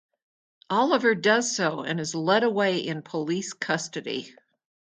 [0.71, 4.35] Oliver does so, and is led away in police custody.